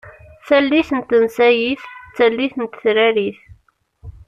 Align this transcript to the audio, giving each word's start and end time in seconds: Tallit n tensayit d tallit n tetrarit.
Tallit 0.47 0.89
n 0.97 1.01
tensayit 1.09 1.83
d 2.07 2.11
tallit 2.15 2.53
n 2.57 2.63
tetrarit. 2.67 3.39